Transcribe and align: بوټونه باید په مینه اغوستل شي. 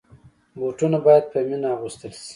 بوټونه 0.59 0.97
باید 1.05 1.23
په 1.31 1.37
مینه 1.47 1.67
اغوستل 1.75 2.11
شي. 2.19 2.27